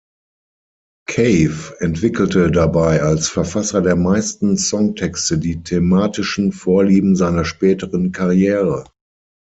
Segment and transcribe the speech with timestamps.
[1.07, 8.83] Cave entwickelte dabei als Verfasser der meisten Songtexte die thematischen Vorlieben seiner späteren Karriere.